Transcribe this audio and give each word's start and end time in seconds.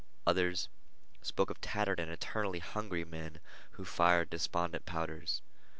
Others 0.25 0.67
spoke 1.21 1.51
of 1.51 1.61
tattered 1.61 1.99
and 1.99 2.09
eternally 2.11 2.57
hungry 2.57 3.05
men 3.05 3.39
who 3.73 3.85
fired 3.85 4.31
despondent 4.31 4.87
powders. 4.87 5.43